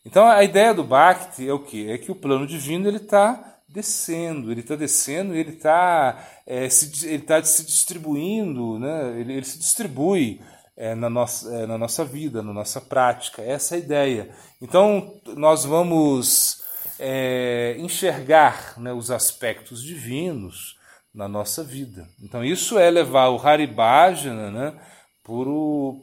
Então 0.04 0.26
a 0.26 0.42
ideia 0.42 0.74
do 0.74 0.84
Bhakti 0.84 1.48
é 1.48 1.52
o 1.52 1.58
que? 1.58 1.90
É 1.90 1.98
que 1.98 2.10
o 2.10 2.16
plano 2.16 2.46
divino 2.46 2.88
ele 2.88 2.96
está 2.96 3.58
descendo, 3.68 4.50
ele 4.50 4.60
está 4.60 4.74
descendo 4.74 5.34
e 5.34 5.38
ele 5.38 5.52
está 5.52 6.26
é, 6.46 6.68
se, 6.68 7.06
ele 7.06 7.22
tá 7.22 7.42
se 7.42 7.64
distribuindo, 7.64 8.78
né? 8.78 9.20
ele, 9.20 9.34
ele 9.34 9.44
se 9.44 9.58
distribui 9.58 10.40
é, 10.78 10.94
na, 10.94 11.10
nossa, 11.10 11.52
é, 11.52 11.66
na 11.66 11.76
nossa 11.76 12.04
vida, 12.04 12.40
na 12.40 12.52
nossa 12.52 12.80
prática. 12.80 13.42
Essa 13.42 13.74
é 13.74 13.76
a 13.76 13.80
ideia. 13.80 14.30
Então 14.62 15.20
nós 15.36 15.64
vamos 15.64 16.62
é, 17.00 17.74
enxergar 17.78 18.78
né, 18.78 18.92
os 18.92 19.10
aspectos 19.10 19.82
divinos 19.82 20.78
na 21.12 21.26
nossa 21.26 21.64
vida. 21.64 22.08
Então 22.22 22.44
isso 22.44 22.78
é 22.78 22.88
levar 22.88 23.28
o 23.30 23.44
Haribhajana 23.44 24.50
né, 24.52 24.80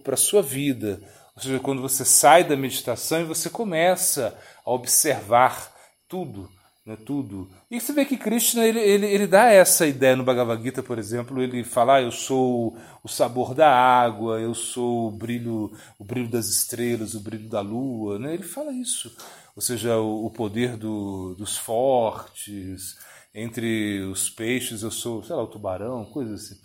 para 0.03 0.13
a 0.13 0.17
sua 0.17 0.41
vida. 0.41 0.99
Ou 1.37 1.41
seja, 1.41 1.59
quando 1.59 1.81
você 1.81 2.03
sai 2.03 2.43
da 2.43 2.57
meditação 2.57 3.21
e 3.21 3.25
você 3.25 3.49
começa 3.49 4.37
a 4.65 4.71
observar 4.71 5.73
tudo, 6.07 6.49
né, 6.85 6.95
tudo. 7.03 7.49
E 7.69 7.81
você 7.81 7.91
vê 7.91 8.05
que 8.05 8.15
Krishna 8.15 8.63
ele, 8.65 8.79
ele, 8.79 9.07
ele 9.07 9.27
dá 9.27 9.45
essa 9.45 9.87
ideia 9.87 10.15
no 10.15 10.23
Bhagavad 10.23 10.61
Gita, 10.61 10.83
por 10.83 10.99
exemplo, 10.99 11.41
ele 11.41 11.63
fala: 11.63 11.95
ah, 11.95 12.01
eu 12.01 12.11
sou 12.11 12.77
o 13.03 13.07
sabor 13.07 13.55
da 13.55 13.69
água, 13.69 14.39
eu 14.39 14.53
sou 14.53 15.07
o 15.07 15.11
brilho, 15.11 15.71
o 15.97 16.03
brilho 16.03 16.29
das 16.29 16.47
estrelas, 16.47 17.15
o 17.15 17.19
brilho 17.19 17.49
da 17.49 17.61
lua, 17.61 18.19
né? 18.19 18.33
Ele 18.33 18.43
fala 18.43 18.71
isso. 18.71 19.15
Ou 19.55 19.61
seja, 19.61 19.97
o, 19.97 20.25
o 20.27 20.29
poder 20.29 20.77
do, 20.77 21.33
dos 21.35 21.57
fortes, 21.57 22.97
entre 23.33 24.01
os 24.01 24.29
peixes 24.29 24.83
eu 24.83 24.91
sou, 24.91 25.23
sei 25.23 25.35
lá, 25.35 25.43
o 25.43 25.47
tubarão, 25.47 26.05
coisa 26.05 26.35
assim. 26.35 26.55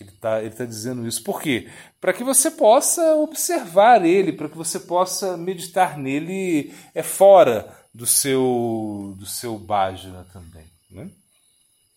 Ele 0.00 0.10
está 0.10 0.40
ele 0.40 0.54
tá 0.54 0.64
dizendo 0.64 1.06
isso. 1.06 1.22
Por 1.24 1.40
quê? 1.42 1.68
Para 2.00 2.12
que 2.12 2.22
você 2.22 2.50
possa 2.50 3.16
observar 3.16 4.04
ele, 4.04 4.32
para 4.32 4.48
que 4.48 4.56
você 4.56 4.78
possa 4.78 5.36
meditar 5.36 5.98
nele 5.98 6.72
é 6.94 7.02
fora 7.02 7.77
do 7.94 8.06
seu 8.06 9.14
do 9.18 9.26
seu 9.26 9.58
bhajana 9.58 10.24
também. 10.32 10.66
Né? 10.90 11.10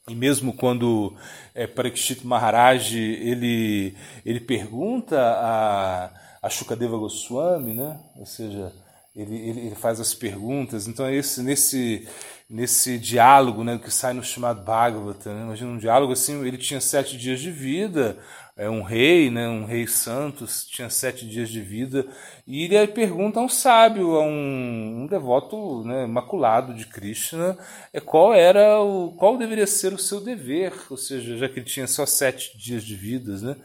E 0.10 0.16
mesmo 0.16 0.54
quando 0.54 1.16
é, 1.54 1.68
Parikshit 1.68 2.26
Maharaj 2.26 2.98
ele, 2.98 3.96
ele 4.26 4.40
pergunta 4.40 5.18
a, 5.20 6.12
a 6.42 6.50
Shukadeva 6.50 6.98
Goswami, 6.98 7.74
né? 7.74 8.00
ou 8.18 8.26
seja, 8.26 8.74
ele, 9.16 9.36
ele, 9.36 9.60
ele 9.68 9.76
faz 9.76 10.00
as 10.00 10.14
perguntas, 10.14 10.88
então 10.88 11.06
é 11.06 11.16
esse, 11.16 11.44
nesse, 11.44 12.08
nesse 12.50 12.98
diálogo 12.98 13.64
né, 13.64 13.78
que 13.78 13.92
sai 13.92 14.14
no 14.14 14.24
chamado 14.24 14.64
Bhagavata. 14.64 15.34
Né? 15.34 15.44
Imagina 15.44 15.72
um 15.72 15.78
diálogo 15.78 16.14
assim, 16.14 16.46
ele 16.46 16.58
tinha 16.58 16.82
sete 16.82 17.16
dias 17.18 17.40
de 17.40 17.52
vida, 17.52 18.18
é 18.56 18.70
um 18.70 18.82
rei, 18.82 19.30
né, 19.30 19.48
um 19.48 19.66
rei 19.66 19.88
santo, 19.88 20.46
tinha 20.70 20.90
sete 20.90 21.28
dias 21.28 21.50
de 21.50 21.62
vida, 21.62 22.06
e 22.46 22.66
ele 22.66 22.88
pergunta 22.88 23.40
a 23.40 23.44
um 23.44 23.50
sábio, 23.50 24.16
a 24.16 24.24
um, 24.24 25.04
um 25.04 25.08
devoto 25.08 25.84
né, 25.86 26.04
imaculado 26.04 26.74
de 26.74 26.86
Krishna, 26.86 27.58
é 27.94 28.00
qual 28.00 28.34
era 28.34 28.80
o, 28.82 29.14
qual 29.14 29.38
deveria 29.38 29.68
ser 29.68 29.94
o 29.94 29.98
seu 29.98 30.22
dever, 30.22 30.74
ou 30.90 30.98
seja, 30.98 31.38
já 31.38 31.50
que 31.50 31.60
ele 31.60 31.66
tinha 31.66 31.88
só 31.88 32.06
sete 32.06 32.58
dias 32.58 32.84
de 32.84 32.96
vida, 32.96 33.38
né, 33.40 33.56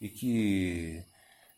e 0.00 0.08
que 0.08 1.02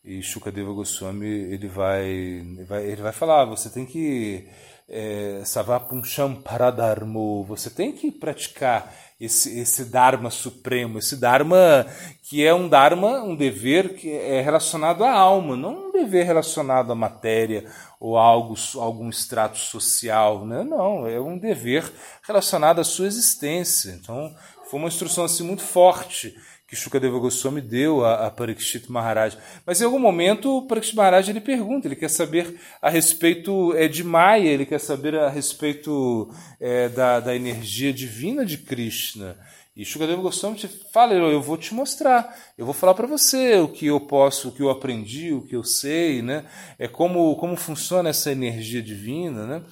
e 0.06 0.22
Shukadeva 0.22 0.72
Goswami 0.72 1.26
ele 1.26 1.66
vai, 1.66 2.40
vai, 2.68 2.86
ele 2.86 3.02
vai 3.02 3.12
falar, 3.12 3.44
você 3.44 3.68
tem 3.68 3.84
que 3.84 4.46
é, 4.88 5.42
Savapuncham 5.44 6.36
Paradharmo, 6.36 7.44
você 7.44 7.68
tem 7.68 7.92
que 7.92 8.12
praticar 8.12 8.94
esse, 9.18 9.58
esse 9.58 9.86
Dharma 9.86 10.30
supremo, 10.30 10.98
esse 10.98 11.16
Dharma 11.16 11.86
que 12.22 12.44
é 12.44 12.52
um 12.52 12.68
Dharma, 12.68 13.22
um 13.22 13.34
dever 13.34 13.94
que 13.94 14.10
é 14.10 14.40
relacionado 14.42 15.04
à 15.04 15.12
alma, 15.12 15.56
não 15.56 15.88
um 15.88 15.92
dever 15.92 16.26
relacionado 16.26 16.92
à 16.92 16.94
matéria 16.94 17.64
ou 17.98 18.18
a 18.18 18.22
algo, 18.22 18.54
algum 18.76 19.08
extrato 19.08 19.58
social, 19.58 20.44
né? 20.44 20.62
não, 20.62 21.06
é 21.06 21.20
um 21.20 21.38
dever 21.38 21.90
relacionado 22.22 22.80
à 22.80 22.84
sua 22.84 23.06
existência. 23.06 23.92
Então, 23.92 24.34
foi 24.68 24.78
uma 24.78 24.88
instrução 24.88 25.24
assim 25.24 25.44
muito 25.44 25.62
forte 25.62 26.36
que 26.66 26.74
Shukadeva 26.74 27.18
Goswami 27.18 27.60
deu 27.60 28.04
a, 28.04 28.26
a 28.26 28.30
Parikshit 28.30 28.90
Maharaj. 28.90 29.36
Mas 29.64 29.80
em 29.80 29.84
algum 29.84 29.98
momento 29.98 30.58
o 30.58 30.66
Parikshit 30.66 30.96
Maharaj 30.96 31.28
ele 31.28 31.40
pergunta, 31.40 31.86
ele 31.86 31.94
quer 31.94 32.10
saber 32.10 32.58
a 32.82 32.90
respeito 32.90 33.72
é, 33.76 33.86
de 33.86 34.02
Maya, 34.02 34.48
ele 34.48 34.66
quer 34.66 34.80
saber 34.80 35.16
a 35.16 35.28
respeito 35.28 36.28
é, 36.60 36.88
da, 36.88 37.20
da 37.20 37.36
energia 37.36 37.92
divina 37.92 38.44
de 38.44 38.58
Krishna. 38.58 39.36
E 39.76 39.84
Shukadeva 39.84 40.22
Goswami 40.22 40.56
te 40.56 40.66
fala, 40.66 41.12
eu 41.12 41.42
vou 41.42 41.56
te 41.58 41.74
mostrar, 41.74 42.34
eu 42.56 42.64
vou 42.64 42.72
falar 42.72 42.94
para 42.94 43.06
você 43.06 43.56
o 43.56 43.68
que 43.68 43.86
eu 43.86 44.00
posso, 44.00 44.48
o 44.48 44.52
que 44.52 44.62
eu 44.62 44.70
aprendi, 44.70 45.34
o 45.34 45.42
que 45.42 45.54
eu 45.54 45.62
sei, 45.62 46.22
né? 46.22 46.46
É 46.78 46.88
como, 46.88 47.36
como 47.36 47.54
funciona 47.56 48.08
essa 48.08 48.32
energia 48.32 48.80
divina, 48.80 49.46
né? 49.46 49.62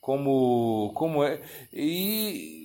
Como, 0.00 0.92
como 0.94 1.22
é. 1.22 1.42
E 1.74 2.59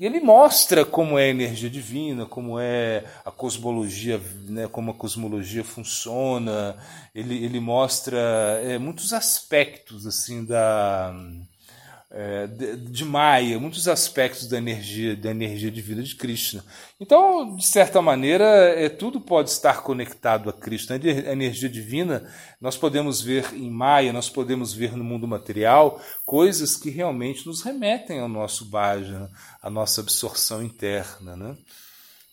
ele 0.00 0.20
mostra 0.20 0.84
como 0.84 1.18
é 1.18 1.24
a 1.24 1.28
energia 1.28 1.70
divina, 1.70 2.26
como 2.26 2.58
é 2.58 3.04
a 3.24 3.30
cosmologia, 3.30 4.20
né, 4.48 4.66
como 4.66 4.90
a 4.90 4.94
cosmologia 4.94 5.62
funciona. 5.62 6.76
Ele, 7.14 7.44
ele 7.44 7.60
mostra 7.60 8.18
é, 8.62 8.78
muitos 8.78 9.12
aspectos 9.12 10.06
assim 10.06 10.44
da 10.44 11.14
é, 12.16 12.46
de, 12.46 12.76
de 12.76 13.04
Maya, 13.04 13.58
muitos 13.58 13.88
aspectos 13.88 14.46
da 14.46 14.56
energia 14.56 15.16
da 15.16 15.32
energia 15.32 15.68
divina 15.68 16.00
de 16.00 16.14
Krishna. 16.14 16.64
Então, 17.00 17.56
de 17.56 17.66
certa 17.66 18.00
maneira, 18.00 18.44
é, 18.44 18.88
tudo 18.88 19.20
pode 19.20 19.50
estar 19.50 19.82
conectado 19.82 20.48
a 20.48 20.52
Krishna. 20.52 20.94
A 20.94 21.32
energia 21.32 21.68
divina 21.68 22.24
nós 22.60 22.76
podemos 22.76 23.20
ver 23.20 23.52
em 23.52 23.68
Maya, 23.68 24.12
nós 24.12 24.30
podemos 24.30 24.72
ver 24.72 24.96
no 24.96 25.02
mundo 25.02 25.26
material 25.26 26.00
coisas 26.24 26.76
que 26.76 26.88
realmente 26.88 27.44
nos 27.46 27.62
remetem 27.62 28.20
ao 28.20 28.28
nosso 28.28 28.64
bhajan, 28.66 29.28
à 29.60 29.68
nossa 29.68 30.00
absorção 30.00 30.62
interna. 30.62 31.34
Né? 31.34 31.56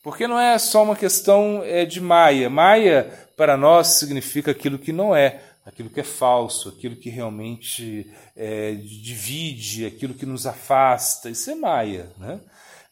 Porque 0.03 0.27
não 0.27 0.39
é 0.39 0.59
só 0.59 0.83
uma 0.83 0.95
questão 0.95 1.63
é, 1.63 1.85
de 1.85 1.99
Maya. 1.99 2.51
Maya, 2.51 3.11
para 3.35 3.57
nós, 3.57 3.87
significa 3.87 4.51
aquilo 4.51 4.77
que 4.77 4.93
não 4.93 5.15
é, 5.15 5.41
aquilo 5.65 5.89
que 5.89 5.99
é 5.99 6.03
falso, 6.03 6.69
aquilo 6.69 6.95
que 6.95 7.09
realmente 7.09 8.11
é, 8.35 8.73
divide, 8.73 9.85
aquilo 9.85 10.13
que 10.13 10.25
nos 10.25 10.45
afasta. 10.45 11.29
Isso 11.29 11.49
é 11.51 11.55
Maya. 11.55 12.11
Né? 12.17 12.39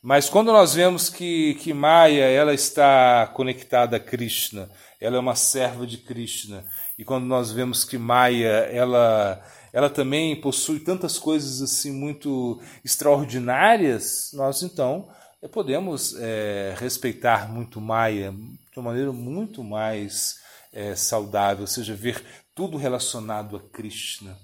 Mas 0.02 0.30
quando 0.30 0.52
nós 0.52 0.74
vemos 0.74 1.10
que, 1.10 1.56
que 1.56 1.74
Maya 1.74 2.26
ela 2.26 2.54
está 2.54 3.28
conectada 3.34 3.98
a 3.98 4.00
Krishna, 4.00 4.70
ela 5.00 5.18
é 5.18 5.20
uma 5.20 5.36
serva 5.36 5.86
de 5.86 5.98
Krishna, 5.98 6.66
e 6.98 7.04
quando 7.04 7.26
nós 7.26 7.52
vemos 7.52 7.84
que 7.84 7.98
Maya 7.98 8.68
ela, 8.72 9.42
ela 9.74 9.90
também 9.90 10.40
possui 10.40 10.80
tantas 10.80 11.18
coisas 11.20 11.62
assim 11.62 11.92
muito 11.92 12.62
extraordinárias, 12.84 14.32
nós 14.34 14.62
então 14.62 15.10
podemos 15.52 16.16
é, 16.20 16.76
respeitar 16.78 17.52
muito 17.52 17.82
Maya 17.82 18.32
de 18.32 18.80
uma 18.80 18.92
maneira 18.92 19.12
muito 19.12 19.64
mais 19.64 20.40
é, 20.72 20.96
saudável, 20.96 21.62
ou 21.62 21.68
seja, 21.68 21.96
ver 21.96 22.24
tudo 22.60 22.76
relacionado 22.76 23.56
a 23.56 23.60
Krishna. 23.62 24.38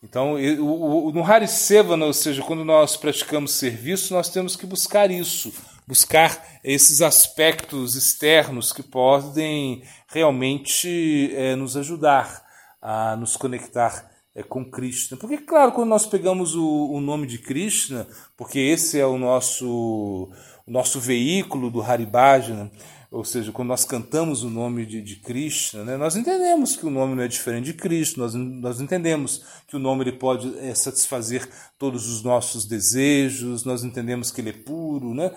Então, 0.00 0.36
no 1.12 1.24
Harisevana, 1.24 2.06
ou 2.06 2.12
seja, 2.12 2.44
quando 2.44 2.64
nós 2.64 2.96
praticamos 2.96 3.54
serviço, 3.54 4.14
nós 4.14 4.28
temos 4.28 4.54
que 4.54 4.64
buscar 4.64 5.10
isso, 5.10 5.52
buscar 5.84 6.60
esses 6.62 7.02
aspectos 7.02 7.96
externos 7.96 8.72
que 8.72 8.84
podem 8.84 9.82
realmente 10.06 11.34
é, 11.34 11.56
nos 11.56 11.76
ajudar 11.76 12.44
a 12.80 13.16
nos 13.16 13.36
conectar 13.36 14.08
é, 14.32 14.44
com 14.44 14.64
Krishna. 14.64 15.16
Porque, 15.16 15.38
claro, 15.38 15.72
quando 15.72 15.88
nós 15.88 16.06
pegamos 16.06 16.54
o, 16.54 16.92
o, 16.92 17.00
nome 17.00 17.26
de 17.26 17.38
Krishna, 17.38 18.06
porque 18.36 18.60
esse 18.60 18.96
é 18.96 19.06
o 19.06 19.18
nosso, 19.18 20.30
o 20.64 20.70
nosso 20.70 21.00
veículo 21.00 21.68
do 21.68 21.82
Haribhajana, 21.82 22.70
ou 23.12 23.24
seja, 23.26 23.52
quando 23.52 23.68
nós 23.68 23.84
cantamos 23.84 24.42
o 24.42 24.48
nome 24.48 24.86
de, 24.86 25.02
de 25.02 25.16
Krishna, 25.16 25.84
né, 25.84 25.96
nós 25.98 26.16
entendemos 26.16 26.74
que 26.74 26.86
o 26.86 26.90
nome 26.90 27.14
não 27.14 27.22
é 27.22 27.28
diferente 27.28 27.66
de 27.66 27.74
Cristo, 27.74 28.18
nós, 28.18 28.32
nós 28.32 28.80
entendemos 28.80 29.44
que 29.68 29.76
o 29.76 29.78
nome 29.78 30.02
ele 30.02 30.12
pode 30.12 30.58
é, 30.58 30.74
satisfazer 30.74 31.46
todos 31.78 32.08
os 32.08 32.22
nossos 32.22 32.64
desejos, 32.64 33.64
nós 33.64 33.84
entendemos 33.84 34.30
que 34.30 34.40
ele 34.40 34.48
é 34.48 34.54
puro, 34.54 35.12
né? 35.12 35.30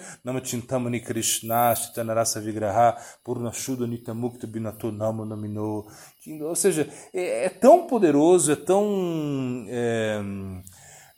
Krishna, 1.02 1.76
Chitanarasa 1.76 2.40
Vigraha, 2.40 2.96
Purnashuddha 3.22 3.86
Nitamukta 3.86 4.48
Binato. 4.48 4.96
Ou 6.42 6.56
seja, 6.56 6.90
é, 7.14 7.46
é 7.46 7.50
tão 7.50 7.88
poderoso, 7.88 8.54
é 8.54 8.56
tão. 8.56 9.66
É, 9.68 10.22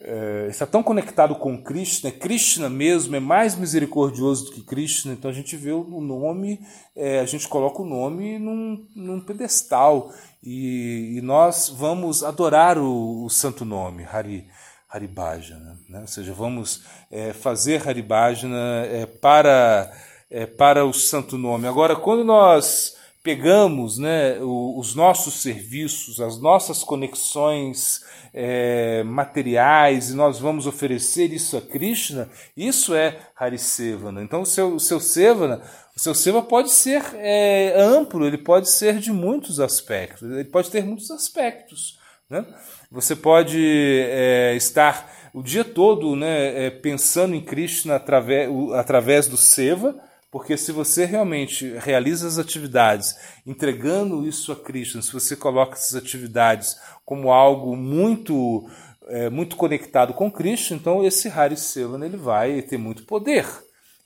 é, 0.00 0.46
está 0.48 0.64
tão 0.64 0.82
conectado 0.82 1.34
com 1.34 1.60
Krishna, 1.60 2.12
Krishna 2.12 2.68
mesmo 2.68 3.16
é 3.16 3.20
mais 3.20 3.56
misericordioso 3.56 4.46
do 4.46 4.52
que 4.52 4.62
Krishna, 4.62 5.12
então 5.12 5.28
a 5.28 5.34
gente 5.34 5.56
vê 5.56 5.72
o 5.72 6.00
nome, 6.00 6.60
é, 6.94 7.18
a 7.18 7.26
gente 7.26 7.48
coloca 7.48 7.82
o 7.82 7.86
nome 7.86 8.38
num, 8.38 8.86
num 8.94 9.20
pedestal 9.20 10.12
e, 10.42 11.16
e, 11.16 11.20
nós 11.20 11.68
vamos 11.68 12.22
adorar 12.22 12.78
o, 12.78 13.24
o 13.24 13.28
santo 13.28 13.64
nome, 13.64 14.04
Hari, 14.04 14.46
Haribhajana, 14.88 15.76
né? 15.88 16.00
ou 16.00 16.06
seja, 16.06 16.32
vamos 16.32 16.84
é, 17.10 17.32
fazer 17.32 17.86
Haribhajana 17.86 18.86
é, 18.86 19.04
para, 19.04 19.92
é, 20.30 20.46
para 20.46 20.84
o 20.86 20.92
santo 20.92 21.36
nome. 21.36 21.66
Agora, 21.66 21.96
quando 21.96 22.22
nós 22.22 22.97
pegamos 23.22 23.98
né, 23.98 24.38
os 24.40 24.94
nossos 24.94 25.42
serviços, 25.42 26.20
as 26.20 26.40
nossas 26.40 26.82
conexões 26.84 28.04
é, 28.32 29.02
materiais 29.02 30.10
e 30.10 30.14
nós 30.14 30.38
vamos 30.38 30.66
oferecer 30.66 31.32
isso 31.32 31.56
a 31.56 31.60
Krishna, 31.60 32.28
isso 32.56 32.94
é 32.94 33.18
Harisevana. 33.36 34.22
Então 34.22 34.42
o 34.42 34.46
seu, 34.46 34.74
o 34.74 34.80
seu 34.80 35.00
Sevana, 35.00 35.60
o 35.96 36.00
seu 36.00 36.14
Seva 36.14 36.42
pode 36.42 36.70
ser 36.70 37.02
é, 37.16 37.74
amplo, 37.76 38.26
ele 38.26 38.38
pode 38.38 38.70
ser 38.70 38.98
de 38.98 39.12
muitos 39.12 39.58
aspectos, 39.58 40.22
ele 40.30 40.44
pode 40.44 40.70
ter 40.70 40.84
muitos 40.84 41.10
aspectos. 41.10 41.98
Né? 42.30 42.44
Você 42.90 43.16
pode 43.16 43.58
é, 43.58 44.54
estar 44.54 45.30
o 45.34 45.42
dia 45.42 45.64
todo 45.64 46.16
né, 46.16 46.66
é, 46.66 46.70
pensando 46.70 47.34
em 47.34 47.40
Krishna 47.40 47.96
através, 47.96 48.50
através 48.74 49.26
do 49.26 49.36
Seva, 49.36 49.94
porque 50.30 50.56
se 50.56 50.72
você 50.72 51.04
realmente 51.04 51.72
realiza 51.78 52.26
as 52.26 52.38
atividades 52.38 53.16
entregando 53.46 54.26
isso 54.26 54.52
a 54.52 54.56
Krishna, 54.56 55.00
se 55.00 55.12
você 55.12 55.34
coloca 55.34 55.74
essas 55.74 55.96
atividades 55.96 56.78
como 57.04 57.32
algo 57.32 57.74
muito 57.74 58.68
é, 59.08 59.30
muito 59.30 59.56
conectado 59.56 60.12
com 60.12 60.30
Krishna, 60.30 60.76
então 60.76 61.02
esse 61.04 61.28
Hari 61.28 61.56
ele 62.04 62.16
vai 62.16 62.60
ter 62.60 62.76
muito 62.76 63.04
poder. 63.04 63.46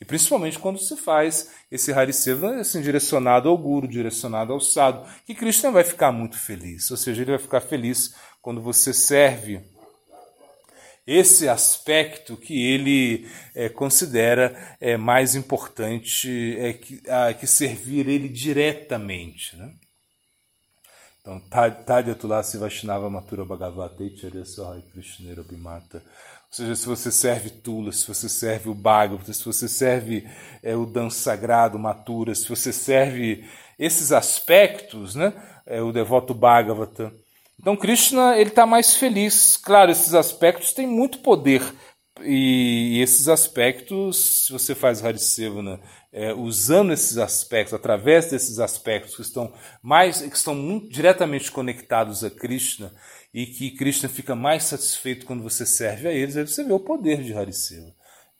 E 0.00 0.04
principalmente 0.04 0.58
quando 0.58 0.78
se 0.78 0.96
faz 0.96 1.50
esse 1.70 1.92
Hari 1.92 2.12
Sevana 2.12 2.60
assim, 2.60 2.80
direcionado 2.80 3.48
ao 3.48 3.58
Guru, 3.58 3.86
direcionado 3.86 4.52
ao 4.52 4.60
Sadhu, 4.60 5.04
que 5.26 5.34
Krishna 5.34 5.70
vai 5.70 5.84
ficar 5.84 6.12
muito 6.12 6.38
feliz. 6.38 6.90
Ou 6.90 6.96
seja, 6.96 7.22
ele 7.22 7.32
vai 7.32 7.40
ficar 7.40 7.60
feliz 7.60 8.14
quando 8.40 8.60
você 8.60 8.92
serve 8.92 9.60
esse 11.06 11.48
aspecto 11.48 12.36
que 12.36 12.70
ele 12.70 13.28
é, 13.54 13.68
considera 13.68 14.76
é, 14.80 14.96
mais 14.96 15.34
importante 15.34 16.56
é 16.58 16.72
que, 16.72 17.02
a, 17.08 17.34
que 17.34 17.46
servir 17.46 18.08
ele 18.08 18.28
diretamente. 18.28 19.56
Né? 19.56 19.74
Então, 21.20 21.40
Tadya 21.84 22.14
Tulasi 22.14 22.56
Vaishnava 22.56 23.10
Matura 23.10 23.44
Bhagavate 23.44 24.16
Charyasohai 24.16 24.82
Krishnera 24.92 25.42
Bimata. 25.42 25.98
Ou 25.98 26.56
seja, 26.56 26.76
se 26.76 26.86
você 26.86 27.10
serve 27.10 27.50
Tula, 27.50 27.90
se 27.92 28.06
você 28.06 28.28
serve 28.28 28.68
o 28.68 28.74
Bhagavata, 28.74 29.32
se 29.32 29.44
você 29.44 29.68
serve 29.68 30.28
é, 30.62 30.76
o 30.76 30.86
Dan 30.86 31.10
Sagrado 31.10 31.78
Matura, 31.78 32.34
se 32.34 32.48
você 32.48 32.72
serve 32.72 33.48
esses 33.78 34.12
aspectos, 34.12 35.14
né, 35.14 35.32
é, 35.66 35.80
o 35.82 35.92
devoto 35.92 36.34
Bhagavata, 36.34 37.12
então 37.60 37.76
Krishna 37.76 38.36
ele 38.36 38.50
está 38.50 38.66
mais 38.66 38.96
feliz. 38.96 39.56
Claro, 39.56 39.90
esses 39.90 40.14
aspectos 40.14 40.72
têm 40.72 40.86
muito 40.86 41.18
poder 41.18 41.62
e, 42.20 43.00
esses 43.00 43.28
aspectos, 43.28 44.46
se 44.46 44.52
você 44.52 44.74
faz 44.74 45.04
Harisevana 45.04 45.80
é, 46.12 46.32
usando 46.34 46.92
esses 46.92 47.16
aspectos, 47.16 47.72
através 47.72 48.30
desses 48.30 48.58
aspectos 48.58 49.16
que 49.16 49.22
estão 49.22 49.52
mais, 49.82 50.20
que 50.20 50.36
estão 50.36 50.54
muito 50.54 50.88
diretamente 50.90 51.50
conectados 51.50 52.22
a 52.22 52.30
Krishna 52.30 52.92
e 53.32 53.46
que 53.46 53.70
Krishna 53.70 54.08
fica 54.08 54.34
mais 54.34 54.64
satisfeito 54.64 55.24
quando 55.24 55.42
você 55.42 55.64
serve 55.64 56.06
a 56.06 56.12
eles, 56.12 56.36
aí 56.36 56.46
você 56.46 56.62
vê 56.62 56.72
o 56.72 56.80
poder 56.80 57.22
de 57.22 57.32
Hariseva. 57.32 57.92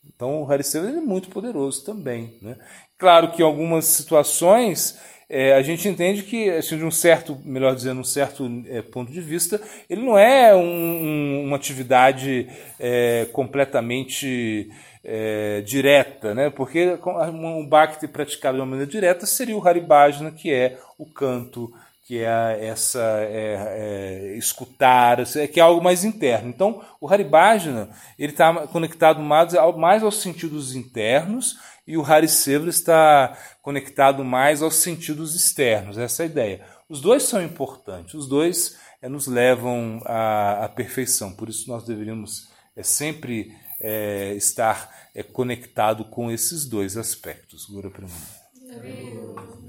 Então 0.05 0.43
o 0.43 0.51
Hariseva 0.51 0.87
é 0.89 1.01
muito 1.01 1.29
poderoso 1.29 1.83
também. 1.83 2.37
Né? 2.41 2.57
Claro 2.97 3.31
que 3.31 3.41
em 3.41 3.45
algumas 3.45 3.85
situações 3.85 4.99
é, 5.35 5.55
a 5.55 5.63
gente 5.63 5.89
entende 5.89 6.21
que, 6.21 6.47
assim, 6.47 6.77
de 6.77 6.85
um 6.85 6.91
certo, 6.91 7.41
melhor 7.43 7.73
dizendo, 7.73 8.01
um 8.01 8.03
certo 8.03 8.47
é, 8.69 8.83
ponto 8.83 9.11
de 9.11 9.19
vista, 9.19 9.59
ele 9.89 10.05
não 10.05 10.15
é 10.15 10.55
um, 10.55 11.45
uma 11.45 11.55
atividade 11.55 12.47
é, 12.79 13.25
completamente 13.33 14.69
é, 15.03 15.61
direta, 15.61 16.35
né? 16.35 16.51
porque 16.51 16.99
um 17.33 17.65
bhakti 17.65 18.07
praticado 18.07 18.57
de 18.57 18.61
uma 18.61 18.67
maneira 18.67 18.91
direta 18.91 19.25
seria 19.25 19.57
o 19.57 19.67
Haribhajana, 19.67 20.29
que 20.29 20.53
é 20.53 20.77
o 20.99 21.05
canto, 21.07 21.73
que 22.05 22.19
é 22.19 22.59
essa 22.61 23.01
é, 23.21 24.33
é, 24.33 24.37
escutar, 24.37 25.17
que 25.51 25.59
é 25.59 25.63
algo 25.63 25.83
mais 25.83 26.03
interno. 26.03 26.49
Então, 26.49 26.79
o 27.01 27.11
Haribhajana 27.11 27.89
ele 28.19 28.33
está 28.33 28.53
conectado 28.67 29.19
mais, 29.19 29.53
mais 29.77 30.03
aos 30.03 30.21
sentidos 30.21 30.75
internos 30.75 31.57
e 31.85 31.97
o 31.97 32.03
Harisevra 32.03 32.69
está 32.69 33.37
conectado 33.61 34.23
mais 34.23 34.61
aos 34.61 34.75
sentidos 34.75 35.35
externos, 35.35 35.97
essa 35.97 36.23
é 36.23 36.25
a 36.25 36.29
ideia. 36.29 36.65
Os 36.87 37.01
dois 37.01 37.23
são 37.23 37.41
importantes, 37.41 38.13
os 38.13 38.27
dois 38.27 38.77
é, 39.01 39.09
nos 39.09 39.27
levam 39.27 40.01
à, 40.05 40.65
à, 40.65 40.69
perfeição, 40.69 41.33
por 41.33 41.49
isso 41.49 41.69
nós 41.69 41.83
deveríamos 41.83 42.49
é, 42.75 42.83
sempre 42.83 43.53
é, 43.79 44.33
estar 44.35 45.09
é, 45.13 45.21
conectado 45.23 46.05
com 46.05 46.31
esses 46.31 46.65
dois 46.65 46.95
aspectos. 46.97 47.65
Gura 47.65 47.89
Pramana. 47.89 49.63